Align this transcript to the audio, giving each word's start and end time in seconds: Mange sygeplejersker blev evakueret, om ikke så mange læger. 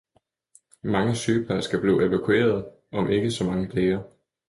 Mange 0.83 1.15
sygeplejersker 1.15 1.81
blev 1.81 1.93
evakueret, 1.99 2.65
om 2.91 3.09
ikke 3.09 3.31
så 3.31 3.43
mange 3.43 3.75
læger. 3.75 4.01